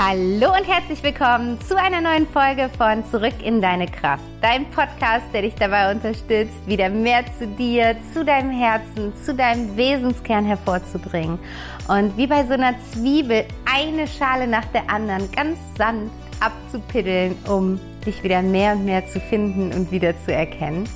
[0.00, 4.22] Hallo und herzlich willkommen zu einer neuen Folge von Zurück in deine Kraft.
[4.40, 9.76] Dein Podcast, der dich dabei unterstützt, wieder mehr zu dir, zu deinem Herzen, zu deinem
[9.76, 11.40] Wesenskern hervorzubringen.
[11.88, 17.80] Und wie bei so einer Zwiebel eine Schale nach der anderen ganz sanft abzupiddeln, um
[18.06, 20.88] dich wieder mehr und mehr zu finden und wieder zu erkennen.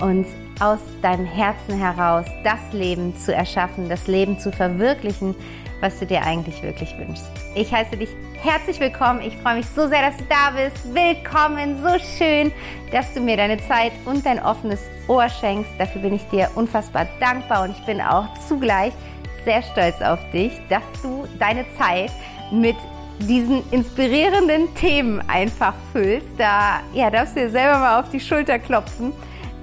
[0.00, 0.24] Und
[0.60, 5.34] aus deinem Herzen heraus das Leben zu erschaffen, das Leben zu verwirklichen,
[5.80, 7.30] was du dir eigentlich wirklich wünschst.
[7.54, 9.20] Ich heiße dich herzlich willkommen.
[9.20, 10.94] Ich freue mich so sehr, dass du da bist.
[10.94, 12.52] Willkommen, so schön,
[12.92, 15.70] dass du mir deine Zeit und dein offenes Ohr schenkst.
[15.78, 18.92] Dafür bin ich dir unfassbar dankbar und ich bin auch zugleich
[19.44, 22.10] sehr stolz auf dich, dass du deine Zeit
[22.50, 22.76] mit
[23.20, 26.28] diesen inspirierenden Themen einfach füllst.
[26.36, 29.12] Da ja, darfst du dir selber mal auf die Schulter klopfen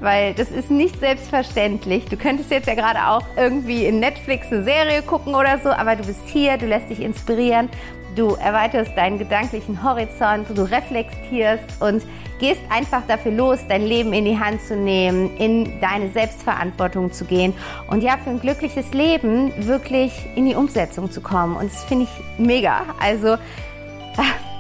[0.03, 2.05] weil das ist nicht selbstverständlich.
[2.05, 5.95] Du könntest jetzt ja gerade auch irgendwie in Netflix eine Serie gucken oder so, aber
[5.95, 7.70] du bist hier, du lässt dich inspirieren,
[8.16, 12.04] du erweiterst deinen gedanklichen Horizont, du reflektierst und
[12.40, 17.23] gehst einfach dafür los, dein Leben in die Hand zu nehmen, in deine Selbstverantwortung zu
[17.23, 17.54] gehen
[17.88, 21.55] und ja, für ein glückliches Leben wirklich in die Umsetzung zu kommen.
[21.55, 22.82] Und das finde ich mega.
[22.99, 23.38] Also,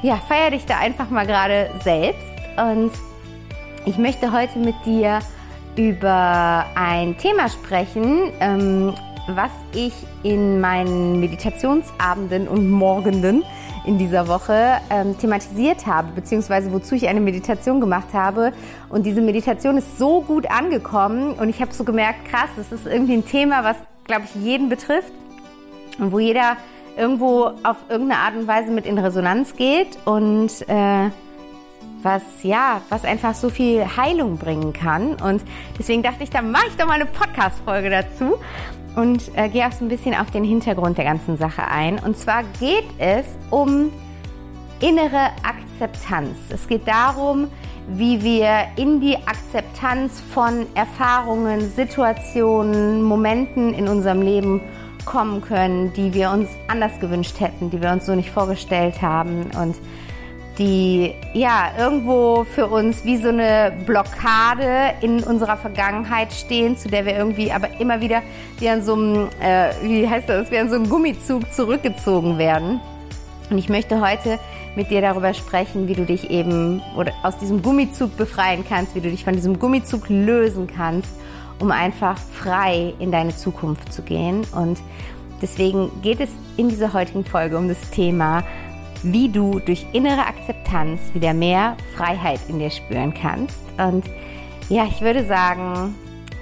[0.03, 2.23] ja, feier dich da einfach mal gerade selbst
[2.57, 2.91] und
[3.85, 5.19] ich möchte heute mit dir
[5.75, 8.93] über ein Thema sprechen, ähm,
[9.27, 13.43] was ich in meinen Meditationsabenden und Morgenden
[13.85, 18.53] in dieser Woche ähm, thematisiert habe, beziehungsweise wozu ich eine Meditation gemacht habe.
[18.89, 22.85] Und diese Meditation ist so gut angekommen und ich habe so gemerkt, krass, das ist
[22.85, 25.11] irgendwie ein Thema, was, glaube ich, jeden betrifft
[25.99, 26.57] und wo jeder
[26.95, 31.09] irgendwo auf irgendeine Art und Weise mit in Resonanz geht und äh,
[32.03, 35.15] was ja, was einfach so viel Heilung bringen kann.
[35.15, 35.41] Und
[35.77, 38.35] deswegen dachte ich, da mache ich doch mal eine Podcast-Folge dazu
[38.95, 41.99] und äh, gehe auch so ein bisschen auf den Hintergrund der ganzen Sache ein.
[41.99, 43.91] Und zwar geht es um
[44.79, 46.37] innere Akzeptanz.
[46.49, 47.47] Es geht darum,
[47.87, 54.61] wie wir in die Akzeptanz von Erfahrungen, Situationen, Momenten in unserem Leben
[55.05, 59.47] kommen können, die wir uns anders gewünscht hätten, die wir uns so nicht vorgestellt haben.
[59.61, 59.75] Und
[60.57, 67.05] die ja irgendwo für uns wie so eine Blockade in unserer Vergangenheit stehen, zu der
[67.05, 68.21] wir irgendwie aber immer wieder
[68.59, 72.79] wie an so einem, äh, wie heißt das, wie an so einem Gummizug zurückgezogen werden.
[73.49, 74.39] Und ich möchte heute
[74.75, 79.01] mit dir darüber sprechen, wie du dich eben oder aus diesem Gummizug befreien kannst, wie
[79.01, 81.09] du dich von diesem Gummizug lösen kannst,
[81.59, 84.45] um einfach frei in deine Zukunft zu gehen.
[84.55, 84.79] Und
[85.41, 88.43] deswegen geht es in dieser heutigen Folge um das Thema
[89.03, 93.59] wie du durch innere Akzeptanz wieder mehr Freiheit in dir spüren kannst.
[93.77, 94.05] Und
[94.69, 95.95] ja, ich würde sagen,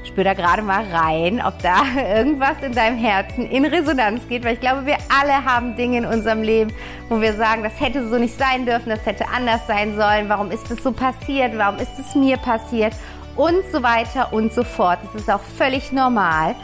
[0.04, 1.84] spür da gerade mal rein, ob da
[2.16, 6.06] irgendwas in deinem Herzen in Resonanz geht, weil ich glaube, wir alle haben Dinge in
[6.06, 6.72] unserem Leben,
[7.10, 10.52] wo wir sagen, das hätte so nicht sein dürfen, das hätte anders sein sollen, warum
[10.52, 12.94] ist es so passiert, warum ist es mir passiert
[13.36, 15.00] und so weiter und so fort.
[15.04, 16.56] Das ist auch völlig normal.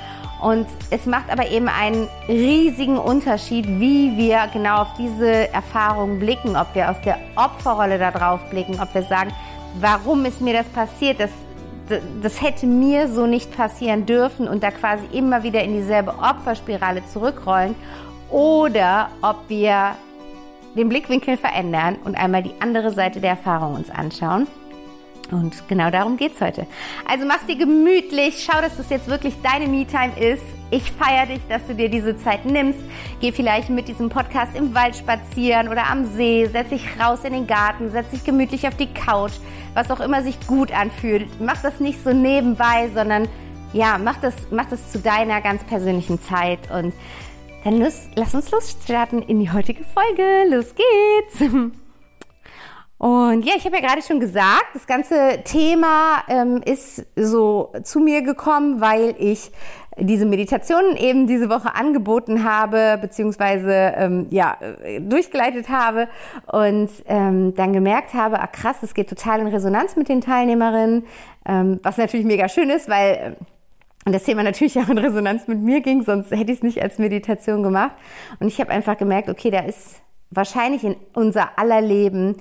[0.42, 6.56] Und es macht aber eben einen riesigen Unterschied, wie wir genau auf diese Erfahrung blicken,
[6.56, 9.32] ob wir aus der Opferrolle da drauf blicken, ob wir sagen,
[9.80, 11.32] warum ist mir das passiert, das,
[12.22, 17.02] das hätte mir so nicht passieren dürfen und da quasi immer wieder in dieselbe Opferspirale
[17.12, 17.76] zurückrollen
[18.30, 19.96] oder ob wir
[20.76, 24.48] den Blickwinkel verändern und einmal die andere Seite der Erfahrung uns anschauen.
[25.32, 26.68] Und genau darum geht's heute.
[27.06, 30.44] Also mach's dir gemütlich, schau, dass das jetzt wirklich deine Me-Time ist.
[30.72, 32.80] Ich feiere dich, dass du dir diese Zeit nimmst.
[33.20, 37.34] Geh vielleicht mit diesem Podcast im Wald spazieren oder am See, setz dich raus in
[37.34, 39.34] den Garten, setz dich gemütlich auf die Couch,
[39.74, 41.28] was auch immer sich gut anfühlt.
[41.42, 43.28] Mach das nicht so nebenbei, sondern
[43.74, 46.94] ja, mach das, mach das zu deiner ganz persönlichen Zeit und
[47.64, 50.46] dann los, lass uns losstarten in die heutige Folge.
[50.50, 51.54] Los geht's!
[52.98, 58.00] Und ja, ich habe ja gerade schon gesagt, das ganze Thema ähm, ist so zu
[58.00, 59.52] mir gekommen, weil ich
[60.00, 64.58] diese Meditationen eben diese Woche angeboten habe, beziehungsweise ähm, ja,
[65.00, 66.08] durchgeleitet habe
[66.52, 71.06] und ähm, dann gemerkt habe, ah krass, es geht total in Resonanz mit den Teilnehmerinnen,
[71.48, 73.38] ähm, was natürlich mega schön ist, weil
[74.06, 76.82] und das Thema natürlich auch in Resonanz mit mir ging, sonst hätte ich es nicht
[76.82, 77.92] als Meditation gemacht.
[78.40, 82.38] Und ich habe einfach gemerkt, okay, da ist wahrscheinlich in unser aller Leben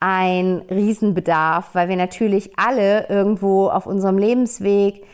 [0.00, 5.04] ein Riesenbedarf, weil wir natürlich alle irgendwo auf unserem Lebensweg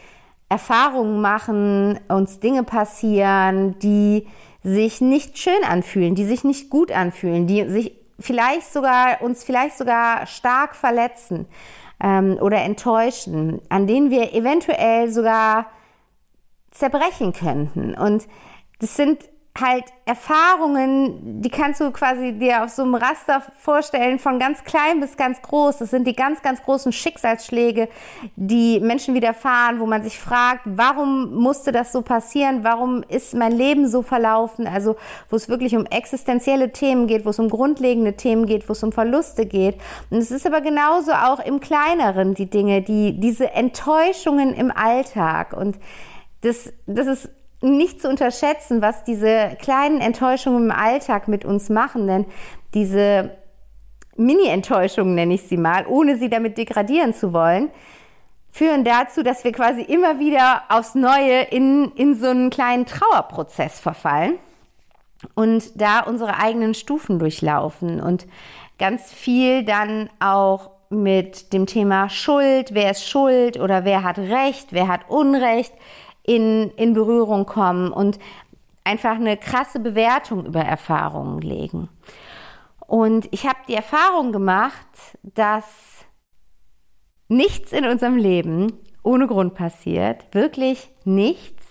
[0.48, 4.28] Erfahrungen machen, uns Dinge passieren, die
[4.62, 9.76] sich nicht schön anfühlen, die sich nicht gut anfühlen, die sich vielleicht sogar uns vielleicht
[9.76, 11.46] sogar stark verletzen
[12.00, 15.66] ähm, oder enttäuschen, an denen wir eventuell sogar
[16.70, 17.94] zerbrechen könnten.
[17.94, 18.26] Und
[18.78, 19.28] das sind
[19.60, 25.00] halt Erfahrungen, die kannst du quasi dir auf so einem Raster vorstellen, von ganz klein
[25.00, 25.78] bis ganz groß.
[25.78, 27.88] Das sind die ganz, ganz großen Schicksalsschläge,
[28.36, 32.62] die Menschen widerfahren, wo man sich fragt, warum musste das so passieren?
[32.62, 34.66] Warum ist mein Leben so verlaufen?
[34.66, 34.96] Also,
[35.28, 38.82] wo es wirklich um existenzielle Themen geht, wo es um grundlegende Themen geht, wo es
[38.82, 39.76] um Verluste geht.
[40.10, 45.52] Und es ist aber genauso auch im Kleineren die Dinge, die, diese Enttäuschungen im Alltag
[45.52, 45.76] und
[46.42, 47.28] das, das ist
[47.66, 52.26] nicht zu unterschätzen, was diese kleinen Enttäuschungen im Alltag mit uns machen, denn
[52.74, 53.36] diese
[54.16, 57.70] Mini-Enttäuschungen nenne ich sie mal, ohne sie damit degradieren zu wollen,
[58.50, 63.80] führen dazu, dass wir quasi immer wieder aufs Neue in, in so einen kleinen Trauerprozess
[63.80, 64.38] verfallen
[65.34, 68.26] und da unsere eigenen Stufen durchlaufen und
[68.78, 74.72] ganz viel dann auch mit dem Thema Schuld, wer ist schuld oder wer hat Recht,
[74.72, 75.74] wer hat Unrecht,
[76.26, 78.18] in, in Berührung kommen und
[78.84, 81.88] einfach eine krasse Bewertung über Erfahrungen legen.
[82.86, 84.86] Und ich habe die Erfahrung gemacht,
[85.22, 86.04] dass
[87.28, 91.64] nichts in unserem Leben ohne Grund passiert, wirklich nichts.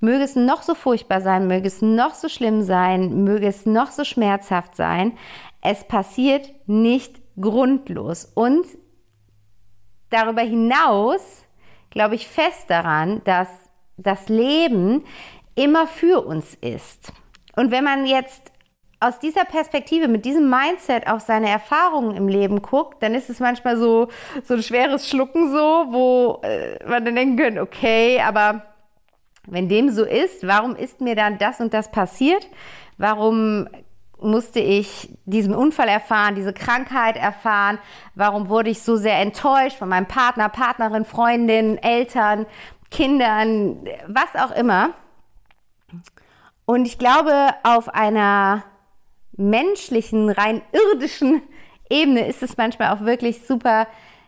[0.00, 3.90] Möge es noch so furchtbar sein, möge es noch so schlimm sein, möge es noch
[3.90, 5.16] so schmerzhaft sein,
[5.60, 8.24] es passiert nicht grundlos.
[8.24, 8.66] Und
[10.10, 11.44] darüber hinaus
[11.90, 13.48] glaube ich fest daran, dass
[13.98, 15.04] das Leben
[15.54, 17.12] immer für uns ist.
[17.56, 18.52] Und wenn man jetzt
[19.00, 23.38] aus dieser Perspektive, mit diesem Mindset auf seine Erfahrungen im Leben guckt, dann ist es
[23.38, 24.08] manchmal so,
[24.42, 28.62] so ein schweres Schlucken so, wo äh, man dann denken könnte, okay, aber
[29.46, 32.46] wenn dem so ist, warum ist mir dann das und das passiert?
[32.98, 33.68] Warum
[34.20, 37.78] musste ich diesen Unfall erfahren, diese Krankheit erfahren?
[38.16, 42.46] Warum wurde ich so sehr enttäuscht von meinem Partner, Partnerin, Freundin, Eltern?
[42.90, 44.90] Kindern, was auch immer.
[46.64, 48.64] Und ich glaube, auf einer
[49.32, 51.42] menschlichen, rein irdischen
[51.88, 53.86] Ebene ist es manchmal auch wirklich super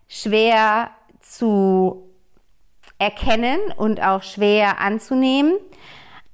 [0.09, 0.91] schwer
[1.21, 2.09] zu
[2.99, 5.55] erkennen und auch schwer anzunehmen.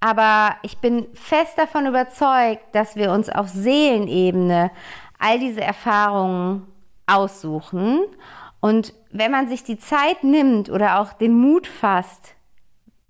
[0.00, 4.70] Aber ich bin fest davon überzeugt, dass wir uns auf Seelenebene
[5.18, 6.66] all diese Erfahrungen
[7.06, 8.00] aussuchen
[8.60, 12.34] und wenn man sich die Zeit nimmt oder auch den Mut fasst,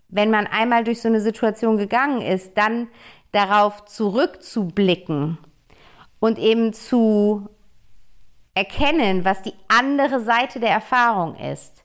[0.08, 2.88] wenn man einmal durch so eine Situation gegangen ist, dann
[3.32, 5.38] darauf zurückzublicken
[6.20, 7.48] und eben zu
[8.54, 11.84] erkennen, was die andere Seite der Erfahrung ist,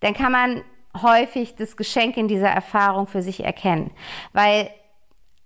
[0.00, 0.62] dann kann man
[1.00, 3.92] häufig das Geschenk in dieser Erfahrung für sich erkennen.
[4.32, 4.70] Weil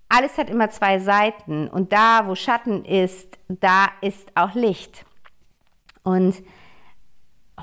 [0.09, 5.05] alles hat immer zwei Seiten und da, wo Schatten ist, da ist auch Licht.
[6.03, 6.43] Und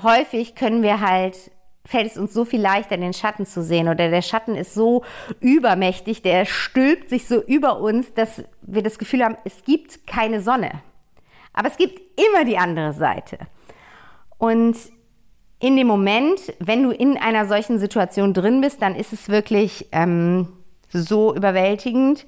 [0.02, 1.50] häufig können wir halt
[1.86, 3.88] fällt es uns so viel leichter, den Schatten zu sehen.
[3.88, 5.04] Oder der Schatten ist so
[5.40, 10.40] übermächtig, der stülpt sich so über uns, dass wir das Gefühl haben, es gibt keine
[10.40, 10.80] Sonne.
[11.52, 13.38] Aber es gibt immer die andere Seite.
[14.38, 14.76] Und
[15.60, 19.88] in dem Moment, wenn du in einer solchen Situation drin bist, dann ist es wirklich
[19.92, 20.48] ähm,
[20.88, 22.26] so überwältigend,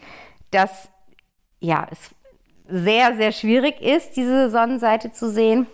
[0.51, 0.89] dass
[1.61, 2.11] ja, es
[2.69, 5.67] sehr, sehr schwierig ist, diese Sonnenseite zu sehen.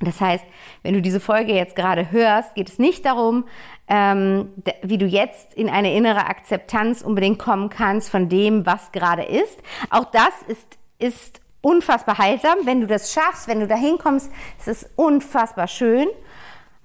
[0.00, 0.44] Das heißt,
[0.82, 3.44] wenn du diese Folge jetzt gerade hörst, geht es nicht darum,
[3.86, 4.50] ähm,
[4.82, 9.58] wie du jetzt in eine innere Akzeptanz unbedingt kommen kannst von dem, was gerade ist.
[9.90, 12.58] Auch das ist, ist unfassbar heilsam.
[12.64, 16.08] Wenn du das schaffst, wenn du da hinkommst, ist es unfassbar schön.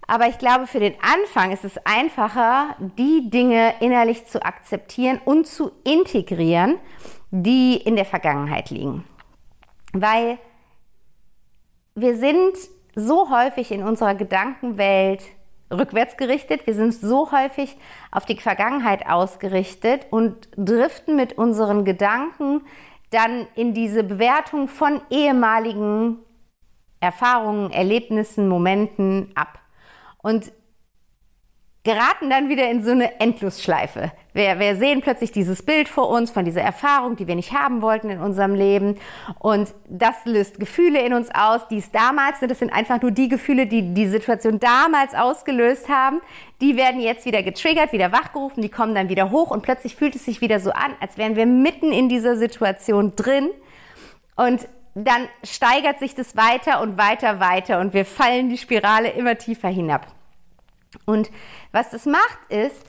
[0.07, 5.47] Aber ich glaube, für den Anfang ist es einfacher, die Dinge innerlich zu akzeptieren und
[5.47, 6.79] zu integrieren,
[7.31, 9.05] die in der Vergangenheit liegen.
[9.93, 10.37] Weil
[11.95, 12.55] wir sind
[12.95, 15.21] so häufig in unserer Gedankenwelt
[15.71, 16.65] rückwärts gerichtet.
[16.65, 17.77] Wir sind so häufig
[18.11, 22.61] auf die Vergangenheit ausgerichtet und driften mit unseren Gedanken
[23.11, 26.17] dann in diese Bewertung von ehemaligen
[26.99, 29.59] Erfahrungen, Erlebnissen, Momenten ab.
[30.17, 30.51] Und
[31.85, 34.11] geraten dann wieder in so eine Endlosschleife.
[34.33, 37.81] Wir, wir sehen plötzlich dieses Bild vor uns von dieser Erfahrung, die wir nicht haben
[37.81, 38.97] wollten in unserem Leben.
[39.39, 42.49] Und das löst Gefühle in uns aus, die es damals sind.
[42.49, 46.21] Das sind einfach nur die Gefühle, die die Situation damals ausgelöst haben.
[46.59, 50.15] Die werden jetzt wieder getriggert, wieder wachgerufen, die kommen dann wieder hoch und plötzlich fühlt
[50.15, 53.49] es sich wieder so an, als wären wir mitten in dieser Situation drin.
[54.35, 59.37] Und dann steigert sich das weiter und weiter, weiter und wir fallen die Spirale immer
[59.37, 60.07] tiefer hinab.
[61.05, 61.29] Und
[61.71, 62.85] was das macht ist,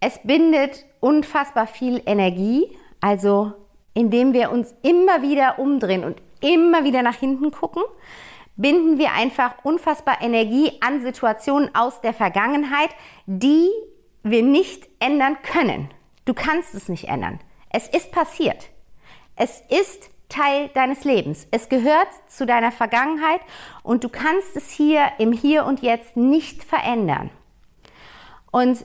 [0.00, 3.52] es bindet unfassbar viel Energie, also
[3.94, 7.82] indem wir uns immer wieder umdrehen und immer wieder nach hinten gucken,
[8.56, 12.90] binden wir einfach unfassbar Energie an Situationen aus der Vergangenheit,
[13.26, 13.68] die
[14.22, 15.88] wir nicht ändern können.
[16.24, 17.40] Du kannst es nicht ändern.
[17.70, 18.70] Es ist passiert.
[19.36, 21.46] Es ist Teil deines Lebens.
[21.50, 23.40] Es gehört zu deiner Vergangenheit
[23.82, 27.30] und du kannst es hier im Hier und Jetzt nicht verändern.
[28.50, 28.84] Und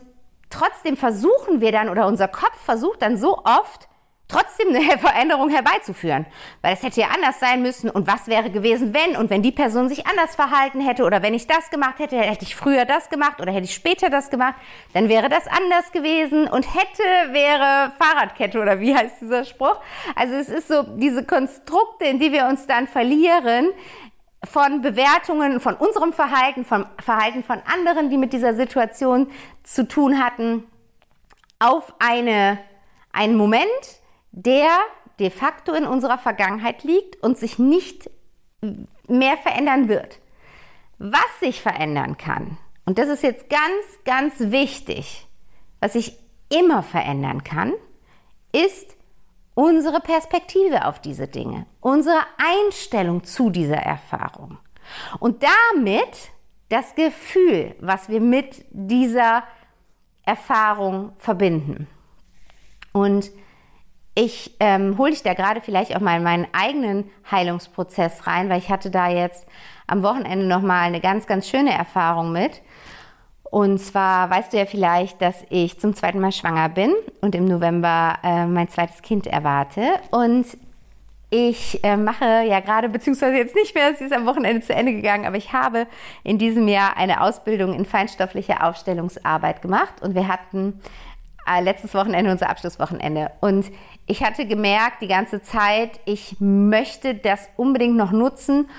[0.50, 3.88] trotzdem versuchen wir dann oder unser Kopf versucht dann so oft,
[4.28, 6.26] trotzdem eine Veränderung herbeizuführen.
[6.62, 9.52] Weil es hätte ja anders sein müssen und was wäre gewesen, wenn und wenn die
[9.52, 13.10] Person sich anders verhalten hätte oder wenn ich das gemacht hätte, hätte ich früher das
[13.10, 14.56] gemacht oder hätte ich später das gemacht,
[14.94, 19.80] dann wäre das anders gewesen und hätte wäre Fahrradkette oder wie heißt dieser Spruch?
[20.16, 23.70] Also es ist so diese Konstrukte, in die wir uns dann verlieren,
[24.44, 29.32] von Bewertungen von unserem Verhalten, vom Verhalten von anderen, die mit dieser Situation
[29.64, 30.64] zu tun hatten,
[31.60, 32.60] auf eine,
[33.12, 33.68] einen Moment,
[34.38, 34.70] der
[35.20, 38.10] de facto in unserer Vergangenheit liegt und sich nicht
[39.08, 40.20] mehr verändern wird.
[41.00, 45.28] Was sich verändern kann, und das ist jetzt ganz, ganz wichtig,
[45.80, 46.18] was sich
[46.50, 47.74] immer verändern kann,
[48.52, 48.96] ist
[49.56, 54.60] unsere Perspektive auf diese Dinge, unsere Einstellung zu dieser Erfahrung.
[55.20, 56.32] Und damit
[56.70, 59.44] das Gefühl, was wir mit dieser
[60.24, 61.88] Erfahrung verbinden.
[62.94, 63.32] Und
[64.18, 68.58] ich ähm, hole dich da gerade vielleicht auch mal in meinen eigenen Heilungsprozess rein, weil
[68.58, 69.46] ich hatte da jetzt
[69.86, 72.64] am Wochenende nochmal eine ganz, ganz schöne Erfahrung mit.
[73.44, 77.46] Und zwar weißt du ja vielleicht, dass ich zum zweiten Mal schwanger bin und im
[77.46, 79.84] November äh, mein zweites Kind erwarte.
[80.10, 80.48] Und
[81.30, 84.94] ich äh, mache ja gerade, beziehungsweise jetzt nicht mehr, es ist am Wochenende zu Ende
[84.94, 85.86] gegangen, aber ich habe
[86.24, 90.82] in diesem Jahr eine Ausbildung in feinstoffliche Aufstellungsarbeit gemacht und wir hatten
[91.48, 93.32] äh, letztes Wochenende unser Abschlusswochenende.
[93.42, 93.72] Und
[94.06, 98.70] ich hatte gemerkt die ganze Zeit, ich möchte das unbedingt noch nutzen,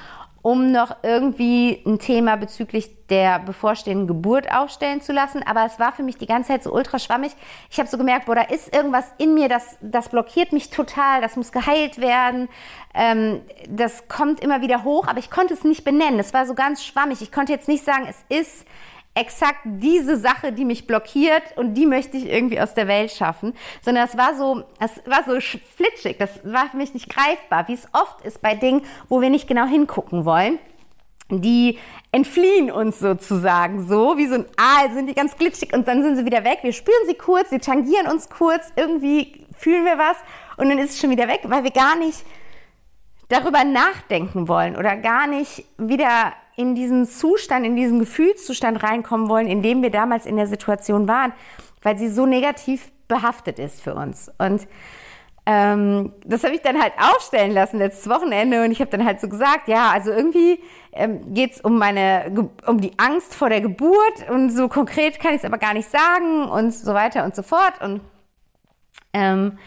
[0.43, 5.43] um noch irgendwie ein Thema bezüglich der bevorstehenden Geburt aufstellen zu lassen.
[5.43, 7.33] Aber es war für mich die ganze Zeit so ultra schwammig.
[7.71, 11.21] Ich habe so gemerkt, boah, da ist irgendwas in mir, das, das blockiert mich total,
[11.21, 12.49] das muss geheilt werden.
[12.95, 16.21] Ähm, das kommt immer wieder hoch, aber ich konnte es nicht benennen.
[16.21, 17.21] Es war so ganz schwammig.
[17.21, 18.67] Ich konnte jetzt nicht sagen, es ist
[19.15, 23.55] exakt diese Sache, die mich blockiert und die möchte ich irgendwie aus der Welt schaffen,
[23.83, 27.75] sondern es war so, es war so flitschig, das war für mich nicht greifbar, wie
[27.75, 30.59] es oft ist bei Dingen, wo wir nicht genau hingucken wollen.
[31.31, 31.79] Die
[32.11, 36.17] entfliehen uns sozusagen so, wie so ein Aal sind die ganz glitschig und dann sind
[36.17, 36.61] sie wieder weg.
[36.63, 40.17] Wir spüren sie kurz, sie tangieren uns kurz, irgendwie fühlen wir was
[40.57, 42.25] und dann ist es schon wieder weg, weil wir gar nicht
[43.29, 49.47] darüber nachdenken wollen oder gar nicht wieder in diesen Zustand, in diesen Gefühlszustand reinkommen wollen,
[49.47, 51.33] in dem wir damals in der Situation waren,
[51.83, 54.31] weil sie so negativ behaftet ist für uns.
[54.39, 54.67] Und
[55.47, 59.19] ähm, das habe ich dann halt aufstellen lassen letztes Wochenende und ich habe dann halt
[59.19, 60.61] so gesagt, ja, also irgendwie
[60.93, 65.33] ähm, geht es um meine, um die Angst vor der Geburt und so konkret kann
[65.33, 68.03] ich es aber gar nicht sagen und so weiter und so fort und
[69.15, 69.59] ähm,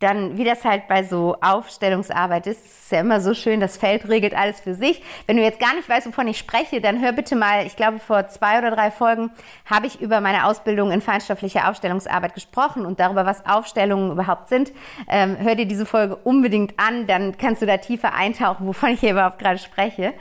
[0.00, 4.08] dann, wie das halt bei so Aufstellungsarbeit ist, ist ja immer so schön, das Feld
[4.08, 5.02] regelt alles für sich.
[5.26, 7.98] Wenn du jetzt gar nicht weißt, wovon ich spreche, dann hör bitte mal, ich glaube
[7.98, 9.30] vor zwei oder drei Folgen
[9.66, 14.72] habe ich über meine Ausbildung in feinstofflicher Aufstellungsarbeit gesprochen und darüber, was Aufstellungen überhaupt sind.
[15.06, 19.00] Ähm, hör dir diese Folge unbedingt an, dann kannst du da tiefer eintauchen, wovon ich
[19.00, 20.14] hier überhaupt gerade spreche.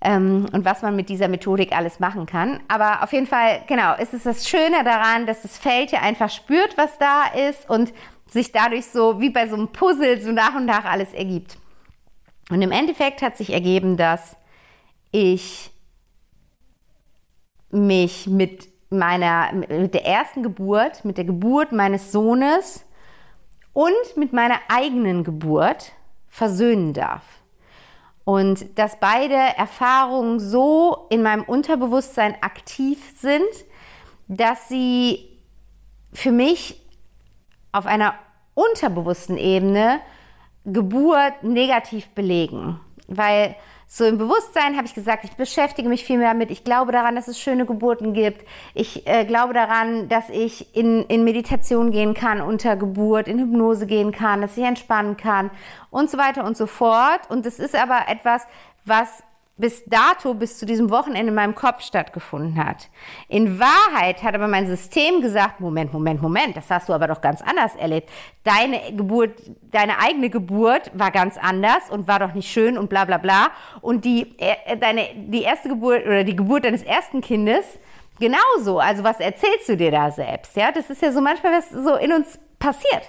[0.00, 2.60] Ähm, und was man mit dieser Methodik alles machen kann.
[2.66, 6.28] Aber auf jeden Fall, genau, ist es das Schöne daran, dass das Feld ja einfach
[6.28, 7.92] spürt, was da ist und
[8.32, 11.58] sich dadurch so wie bei so einem Puzzle so nach und nach alles ergibt.
[12.50, 14.36] Und im Endeffekt hat sich ergeben, dass
[15.10, 15.70] ich
[17.70, 22.84] mich mit meiner, mit der ersten Geburt, mit der Geburt meines Sohnes
[23.72, 25.92] und mit meiner eigenen Geburt
[26.28, 27.24] versöhnen darf.
[28.24, 33.42] Und dass beide Erfahrungen so in meinem Unterbewusstsein aktiv sind,
[34.28, 35.28] dass sie
[36.12, 36.81] für mich
[37.72, 38.14] auf einer
[38.54, 40.00] unterbewussten Ebene
[40.64, 42.78] Geburt negativ belegen.
[43.08, 43.56] Weil
[43.94, 46.50] so im Bewusstsein habe ich gesagt, ich beschäftige mich viel mehr damit.
[46.50, 48.46] Ich glaube daran, dass es schöne Geburten gibt.
[48.72, 53.86] Ich äh, glaube daran, dass ich in, in Meditation gehen kann unter Geburt, in Hypnose
[53.86, 55.50] gehen kann, dass ich entspannen kann
[55.90, 57.20] und so weiter und so fort.
[57.28, 58.46] Und es ist aber etwas,
[58.86, 59.22] was
[59.62, 62.88] bis dato, bis zu diesem Wochenende in meinem Kopf stattgefunden hat.
[63.28, 67.20] In Wahrheit hat aber mein System gesagt, Moment, Moment, Moment, das hast du aber doch
[67.20, 68.10] ganz anders erlebt.
[68.42, 69.30] Deine Geburt,
[69.70, 73.52] deine eigene Geburt war ganz anders und war doch nicht schön und bla bla bla.
[73.80, 77.64] Und die, äh, deine, die erste Geburt oder die Geburt deines ersten Kindes
[78.18, 78.80] genauso.
[78.80, 80.56] Also was erzählst du dir da selbst?
[80.56, 83.04] Ja, das ist ja so manchmal, was so in uns passiert.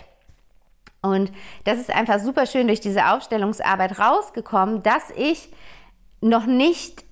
[1.02, 1.32] Und
[1.64, 5.50] das ist einfach super schön durch diese Aufstellungsarbeit rausgekommen, dass ich
[6.24, 7.04] noch nicht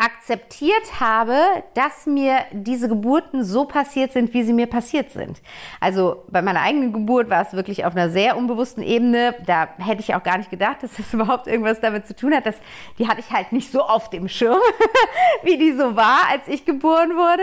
[0.00, 1.36] akzeptiert habe,
[1.74, 5.42] dass mir diese Geburten so passiert sind, wie sie mir passiert sind.
[5.78, 9.34] Also bei meiner eigenen Geburt war es wirklich auf einer sehr unbewussten Ebene.
[9.44, 12.46] Da hätte ich auch gar nicht gedacht, dass das überhaupt irgendwas damit zu tun hat.
[12.46, 12.56] Das,
[12.98, 14.60] die hatte ich halt nicht so auf dem Schirm,
[15.42, 17.42] wie die so war, als ich geboren wurde.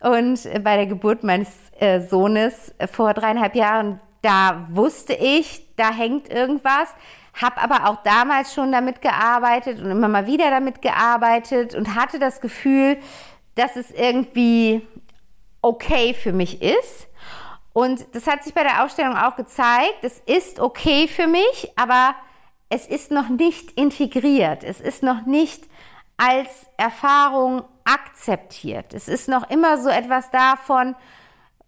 [0.00, 1.48] Und bei der Geburt meines
[1.78, 6.94] äh, Sohnes vor dreieinhalb Jahren, da wusste ich, da hängt irgendwas
[7.34, 12.18] habe aber auch damals schon damit gearbeitet und immer mal wieder damit gearbeitet und hatte
[12.18, 12.98] das Gefühl,
[13.54, 14.86] dass es irgendwie
[15.62, 17.08] okay für mich ist.
[17.72, 19.98] Und das hat sich bei der Ausstellung auch gezeigt.
[20.02, 22.14] Es ist okay für mich, aber
[22.68, 24.64] es ist noch nicht integriert.
[24.64, 25.64] Es ist noch nicht
[26.16, 28.92] als Erfahrung akzeptiert.
[28.94, 30.94] Es ist noch immer so etwas davon,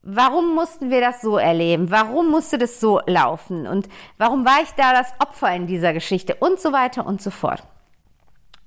[0.02, 1.90] warum mussten wir das so erleben?
[1.90, 3.66] Warum musste das so laufen?
[3.66, 6.35] Und warum war ich da das Opfer in dieser Geschichte?
[6.35, 7.62] Und so weiter und so fort.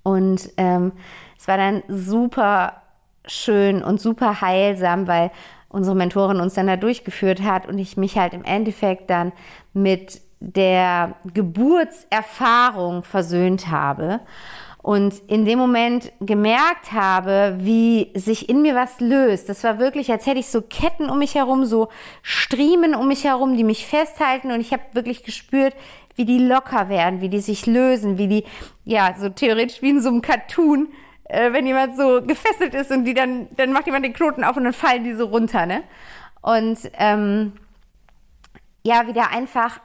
[0.04, 0.94] Und ähm,
[1.38, 2.82] es war dann super
[3.26, 5.32] schön und super heilsam, weil
[5.68, 9.34] unsere Mentorin uns dann da durchgeführt hat und ich mich halt im Endeffekt dann
[9.74, 14.22] mit der Geburtserfahrung versöhnt habe
[14.86, 19.50] und in dem Moment gemerkt habe, wie sich in mir was löst.
[19.50, 21.88] Das war wirklich, als hätte ich so Ketten um mich herum, so
[22.22, 25.74] Striemen um mich herum, die mich festhalten und ich habe wirklich gespürt,
[26.16, 28.44] wie die locker werden, wie die sich lösen, wie die,
[28.84, 30.90] ja, so theoretisch wie in so einem Cartoon,
[31.24, 34.56] äh, wenn jemand so gefesselt ist und die dann, dann macht jemand den Knoten auf
[34.56, 35.82] und dann fallen die so runter, ne?
[36.44, 37.54] Und ähm,
[38.84, 39.80] ja, wieder einfach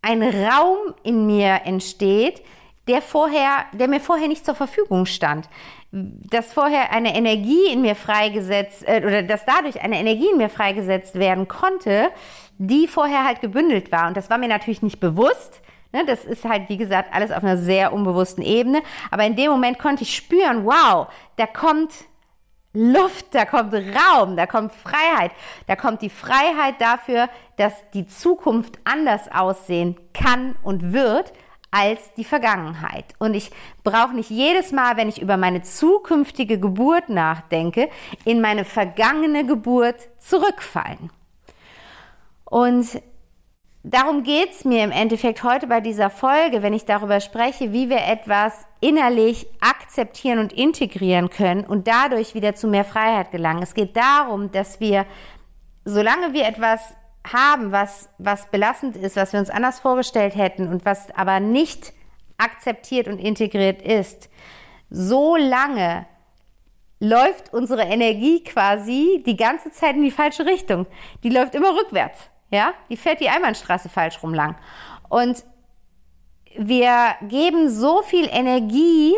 [0.00, 2.40] ein Raum in mir entsteht,
[2.88, 5.48] der vorher, der mir vorher nicht zur Verfügung stand.
[5.90, 10.48] Dass vorher eine Energie in mir freigesetzt, äh, oder dass dadurch eine Energie in mir
[10.48, 12.10] freigesetzt werden konnte,
[12.58, 14.08] die vorher halt gebündelt war.
[14.08, 15.60] Und das war mir natürlich nicht bewusst.
[15.92, 18.82] Ne, das ist halt, wie gesagt, alles auf einer sehr unbewussten Ebene.
[19.10, 21.92] Aber in dem Moment konnte ich spüren, wow, da kommt
[22.74, 25.32] Luft, da kommt Raum, da kommt Freiheit,
[25.66, 31.32] da kommt die Freiheit dafür, dass die Zukunft anders aussehen kann und wird,
[31.70, 33.04] als die Vergangenheit.
[33.18, 33.50] Und ich
[33.84, 37.90] brauche nicht jedes Mal, wenn ich über meine zukünftige Geburt nachdenke,
[38.24, 41.10] in meine vergangene Geburt zurückfallen.
[42.44, 43.02] Und
[43.82, 47.90] darum geht es mir im Endeffekt heute bei dieser Folge, wenn ich darüber spreche, wie
[47.90, 53.62] wir etwas innerlich akzeptieren und integrieren können und dadurch wieder zu mehr Freiheit gelangen.
[53.62, 55.04] Es geht darum, dass wir,
[55.84, 56.94] solange wir etwas
[57.26, 61.92] haben, was, was belastend ist, was wir uns anders vorgestellt hätten und was aber nicht
[62.38, 64.30] akzeptiert und integriert ist,
[64.90, 66.06] so lange
[67.00, 70.86] läuft unsere Energie quasi die ganze Zeit in die falsche Richtung.
[71.22, 72.72] Die läuft immer rückwärts, ja?
[72.88, 74.56] Die fährt die Einbahnstraße falsch rum lang.
[75.08, 75.44] Und
[76.56, 79.14] wir geben so viel Energie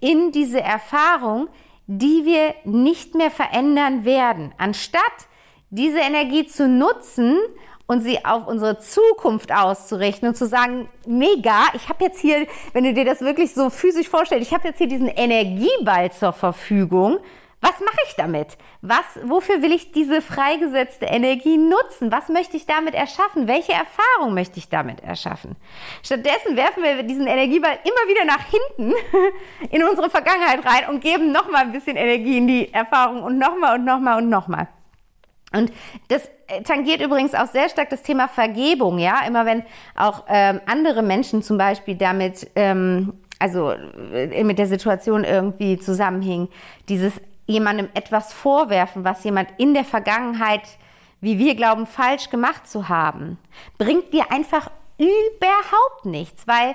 [0.00, 1.48] in diese Erfahrung,
[1.86, 5.02] die wir nicht mehr verändern werden, anstatt
[5.74, 7.36] diese Energie zu nutzen
[7.86, 12.84] und sie auf unsere Zukunft auszurichten und zu sagen, mega, ich habe jetzt hier, wenn
[12.84, 17.18] du dir das wirklich so physisch vorstellst, ich habe jetzt hier diesen Energieball zur Verfügung.
[17.60, 18.58] Was mache ich damit?
[18.82, 22.12] Was, wofür will ich diese freigesetzte Energie nutzen?
[22.12, 23.48] Was möchte ich damit erschaffen?
[23.48, 25.56] Welche Erfahrung möchte ich damit erschaffen?
[26.02, 28.94] Stattdessen werfen wir diesen Energieball immer wieder nach hinten
[29.70, 33.78] in unsere Vergangenheit rein und geben nochmal ein bisschen Energie in die Erfahrung und nochmal
[33.78, 34.68] und nochmal und nochmal.
[35.54, 35.72] Und
[36.08, 39.20] das äh, tangiert übrigens auch sehr stark das Thema Vergebung, ja.
[39.26, 39.64] Immer wenn
[39.96, 46.48] auch ähm, andere Menschen zum Beispiel damit, ähm, also äh, mit der Situation irgendwie zusammenhingen,
[46.88, 47.12] dieses
[47.46, 50.62] jemandem etwas vorwerfen, was jemand in der Vergangenheit,
[51.20, 53.38] wie wir glauben, falsch gemacht zu haben,
[53.78, 56.74] bringt dir einfach überhaupt nichts, weil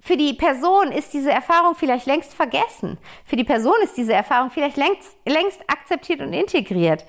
[0.00, 2.98] für die Person ist diese Erfahrung vielleicht längst vergessen.
[3.24, 7.04] Für die Person ist diese Erfahrung vielleicht längst, längst akzeptiert und integriert.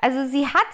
[0.00, 0.66] Also sie hat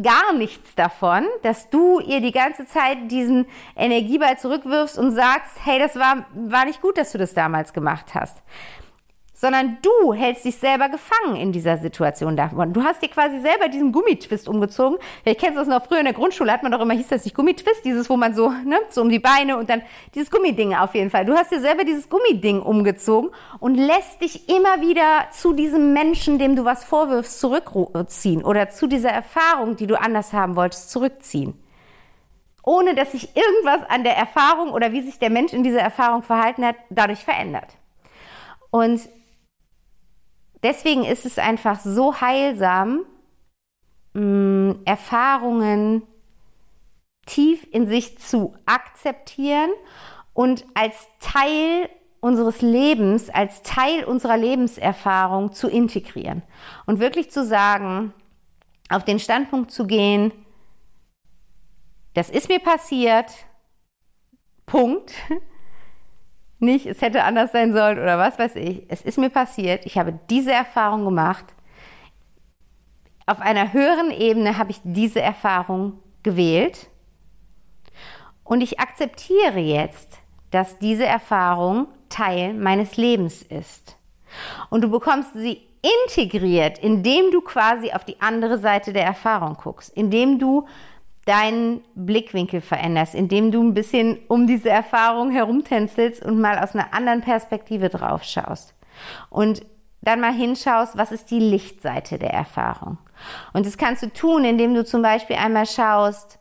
[0.00, 3.46] gar nichts davon, dass du ihr die ganze Zeit diesen
[3.76, 8.14] Energieball zurückwirfst und sagst, hey, das war, war nicht gut, dass du das damals gemacht
[8.14, 8.42] hast
[9.42, 12.72] sondern du hältst dich selber gefangen in dieser Situation davon.
[12.72, 14.98] Du hast dir quasi selber diesen Gummitwist umgezogen.
[15.24, 17.24] Vielleicht kennst du das noch früher in der Grundschule, hat man doch immer, hieß das
[17.24, 19.82] nicht Gummitwist, dieses, wo man so, ne, so um die Beine und dann
[20.14, 21.24] dieses Gummiding auf jeden Fall.
[21.24, 26.38] Du hast dir selber dieses Gummiding umgezogen und lässt dich immer wieder zu diesem Menschen,
[26.38, 31.58] dem du was vorwirfst, zurückziehen oder zu dieser Erfahrung, die du anders haben wolltest, zurückziehen
[32.64, 36.22] ohne dass sich irgendwas an der Erfahrung oder wie sich der Mensch in dieser Erfahrung
[36.22, 37.76] verhalten hat, dadurch verändert.
[38.70, 39.00] Und
[40.62, 43.04] deswegen ist es einfach so heilsam,
[44.14, 46.02] mm, Erfahrungen
[47.26, 49.70] tief in sich zu akzeptieren
[50.34, 51.88] und als Teil
[52.20, 56.42] unseres Lebens als Teil unserer Lebenserfahrung zu integrieren
[56.86, 58.14] und wirklich zu sagen,
[58.88, 60.32] auf den Standpunkt zu gehen,
[62.14, 63.32] das ist mir passiert,
[64.66, 65.12] Punkt.
[66.62, 68.84] Nicht, es hätte anders sein sollen oder was weiß ich.
[68.88, 71.44] Es ist mir passiert, ich habe diese Erfahrung gemacht.
[73.26, 76.88] Auf einer höheren Ebene habe ich diese Erfahrung gewählt
[78.44, 80.20] und ich akzeptiere jetzt,
[80.52, 83.96] dass diese Erfahrung Teil meines Lebens ist.
[84.70, 85.66] Und du bekommst sie
[86.06, 90.68] integriert, indem du quasi auf die andere Seite der Erfahrung guckst, indem du
[91.24, 96.92] deinen Blickwinkel veränderst, indem du ein bisschen um diese Erfahrung herumtänzelst und mal aus einer
[96.92, 98.74] anderen Perspektive drauf schaust.
[99.30, 99.64] Und
[100.00, 102.98] dann mal hinschaust, was ist die Lichtseite der Erfahrung.
[103.52, 106.40] Und das kannst du tun, indem du zum Beispiel einmal schaust,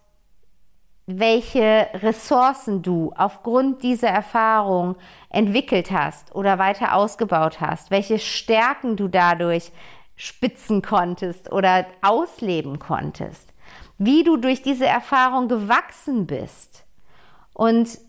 [1.05, 4.95] welche Ressourcen du aufgrund dieser Erfahrung
[5.29, 9.71] entwickelt hast oder weiter ausgebaut hast, welche Stärken du dadurch
[10.15, 13.50] spitzen konntest oder ausleben konntest,
[14.03, 16.85] wie du durch diese Erfahrung gewachsen bist
[17.53, 17.99] und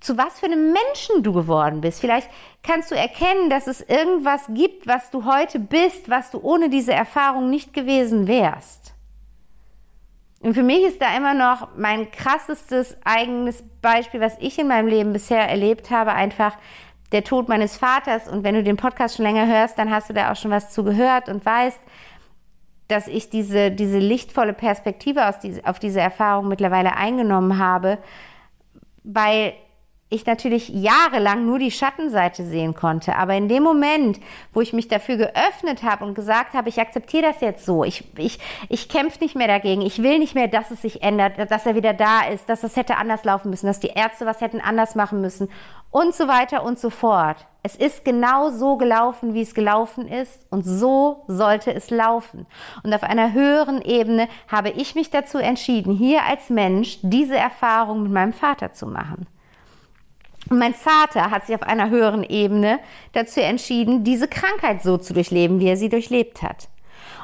[0.00, 1.98] zu was für einem Menschen du geworden bist.
[2.00, 2.28] Vielleicht
[2.62, 6.92] kannst du erkennen, dass es irgendwas gibt, was du heute bist, was du ohne diese
[6.92, 8.92] Erfahrung nicht gewesen wärst.
[10.40, 14.88] Und für mich ist da immer noch mein krassestes eigenes Beispiel, was ich in meinem
[14.88, 16.54] Leben bisher erlebt habe, einfach
[17.12, 18.28] der Tod meines Vaters.
[18.28, 20.70] Und wenn du den Podcast schon länger hörst, dann hast du da auch schon was
[20.70, 21.80] zu gehört und weißt,
[22.88, 27.98] dass ich diese, diese lichtvolle Perspektive aus diese, auf diese Erfahrung mittlerweile eingenommen habe,
[29.04, 29.52] weil
[30.10, 33.16] ich natürlich jahrelang nur die Schattenseite sehen konnte.
[33.16, 34.18] Aber in dem Moment,
[34.54, 38.04] wo ich mich dafür geöffnet habe und gesagt habe, ich akzeptiere das jetzt so, ich,
[38.16, 38.38] ich,
[38.70, 41.74] ich kämpfe nicht mehr dagegen, ich will nicht mehr, dass es sich ändert, dass er
[41.74, 44.94] wieder da ist, dass es hätte anders laufen müssen, dass die Ärzte was hätten anders
[44.94, 45.50] machen müssen
[45.90, 47.46] und so weiter und so fort.
[47.62, 52.46] Es ist genau so gelaufen, wie es gelaufen ist und so sollte es laufen.
[52.82, 58.04] Und auf einer höheren Ebene habe ich mich dazu entschieden, hier als Mensch diese Erfahrung
[58.04, 59.26] mit meinem Vater zu machen.
[60.50, 62.78] Und mein Vater hat sich auf einer höheren Ebene
[63.12, 66.68] dazu entschieden, diese Krankheit so zu durchleben, wie er sie durchlebt hat.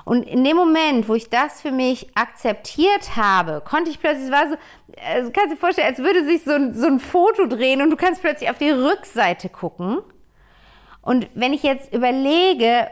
[0.04, 4.50] Und in dem Moment, wo ich das für mich akzeptiert habe, konnte ich plötzlich, war
[4.50, 4.56] so,
[5.02, 7.90] also kannst du dir vorstellen, als würde sich so ein, so ein Foto drehen und
[7.90, 9.98] du kannst plötzlich auf die Rückseite gucken.
[11.00, 12.88] Und wenn ich jetzt überlege,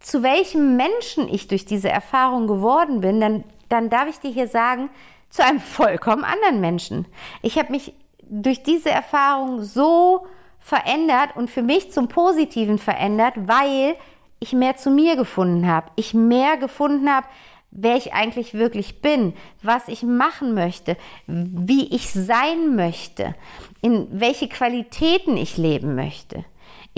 [0.00, 4.48] zu welchem Menschen ich durch diese Erfahrung geworden bin, dann, dann darf ich dir hier
[4.48, 4.90] sagen,
[5.30, 7.06] zu einem vollkommen anderen Menschen.
[7.42, 7.94] Ich habe mich
[8.28, 10.26] durch diese Erfahrung so
[10.58, 13.96] verändert und für mich zum Positiven verändert, weil
[14.40, 15.90] ich mehr zu mir gefunden habe.
[15.96, 17.26] Ich mehr gefunden habe,
[17.70, 23.34] wer ich eigentlich wirklich bin, was ich machen möchte, wie ich sein möchte,
[23.82, 26.44] in welche Qualitäten ich leben möchte.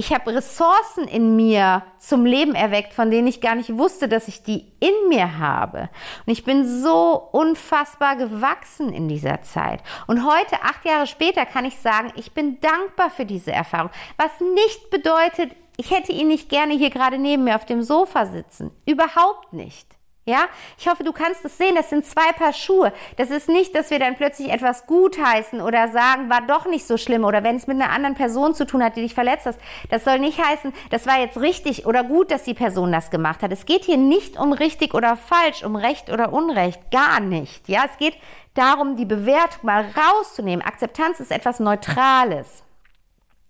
[0.00, 4.28] Ich habe Ressourcen in mir zum Leben erweckt, von denen ich gar nicht wusste, dass
[4.28, 5.90] ich die in mir habe.
[6.24, 9.82] Und ich bin so unfassbar gewachsen in dieser Zeit.
[10.06, 13.90] Und heute, acht Jahre später, kann ich sagen, ich bin dankbar für diese Erfahrung.
[14.16, 18.24] Was nicht bedeutet, ich hätte ihn nicht gerne hier gerade neben mir auf dem Sofa
[18.24, 18.70] sitzen.
[18.86, 19.99] Überhaupt nicht.
[20.26, 20.44] Ja,
[20.78, 21.74] ich hoffe, du kannst es sehen.
[21.74, 22.92] Das sind zwei Paar Schuhe.
[23.16, 26.98] Das ist nicht, dass wir dann plötzlich etwas gutheißen oder sagen, war doch nicht so
[26.98, 29.56] schlimm oder wenn es mit einer anderen Person zu tun hat, die dich verletzt hat.
[29.88, 33.42] Das soll nicht heißen, das war jetzt richtig oder gut, dass die Person das gemacht
[33.42, 33.50] hat.
[33.50, 36.90] Es geht hier nicht um richtig oder falsch, um Recht oder Unrecht.
[36.90, 37.66] Gar nicht.
[37.68, 38.16] Ja, es geht
[38.54, 40.64] darum, die Bewertung mal rauszunehmen.
[40.64, 42.62] Akzeptanz ist etwas Neutrales.